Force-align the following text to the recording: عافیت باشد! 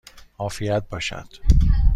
عافیت 0.39 0.83
باشد! 0.89 1.27